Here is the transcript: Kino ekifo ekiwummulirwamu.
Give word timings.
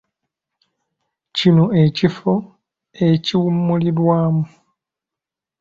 Kino 1.35 1.63
ekifo 1.83 2.33
ekiwummulirwamu. 3.07 4.43